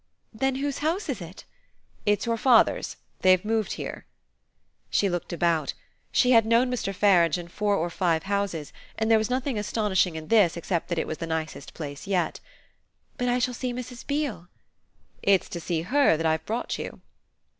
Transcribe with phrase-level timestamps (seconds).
[0.33, 1.45] "Then whose house is it?"
[2.07, 2.97] "It's your father's.
[3.19, 4.07] They've moved here."
[4.89, 5.75] She looked about:
[6.11, 6.91] she had known Mr.
[6.91, 10.97] Farange in four or five houses, and there was nothing astonishing in this except that
[10.97, 12.39] it was the nicest place yet.
[13.19, 14.07] "But I shall see Mrs.
[14.07, 14.47] Beale?"
[15.21, 17.01] "It's to see her that I brought you."